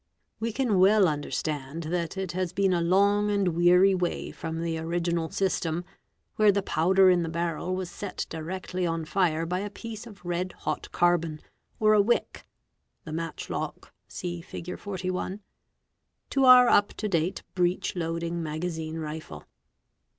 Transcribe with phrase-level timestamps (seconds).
[0.39, 4.79] We can | well understand thatit has been a long and weary way from the
[4.79, 5.85] original e system,
[6.37, 10.25] where the powder in the barrel was set directly on fire by a piece_ of
[10.25, 11.39] red hot carbon
[11.79, 12.45] or a wick
[13.03, 14.79] (the matchlock, see Fig.
[14.79, 15.39] 41),
[16.31, 19.43] to our up to date Bs coesing magazine rifle.